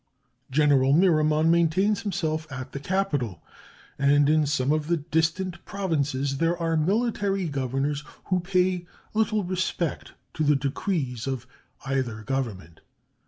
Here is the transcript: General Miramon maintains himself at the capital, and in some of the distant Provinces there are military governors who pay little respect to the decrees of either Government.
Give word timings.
General 0.49 0.93
Miramon 0.93 1.51
maintains 1.51 2.01
himself 2.01 2.51
at 2.51 2.71
the 2.71 2.79
capital, 2.79 3.39
and 3.99 4.27
in 4.31 4.47
some 4.47 4.71
of 4.71 4.87
the 4.87 4.97
distant 4.97 5.63
Provinces 5.63 6.39
there 6.39 6.57
are 6.57 6.75
military 6.75 7.47
governors 7.47 8.03
who 8.25 8.39
pay 8.39 8.87
little 9.13 9.43
respect 9.43 10.13
to 10.33 10.43
the 10.43 10.55
decrees 10.55 11.27
of 11.27 11.45
either 11.85 12.23
Government. 12.23 12.81